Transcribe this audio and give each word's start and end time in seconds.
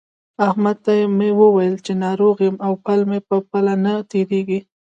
احمد 0.47 0.77
ته 0.85 0.93
مې 1.17 1.29
وويل 1.41 1.75
چې 1.85 1.93
ناروغ 2.03 2.35
يم 2.47 2.55
او 2.65 2.73
پل 2.85 2.99
مې 3.09 3.19
تر 3.27 3.39
پله 3.51 3.73
نه 3.83 3.93
تېرېږي. 4.11 4.59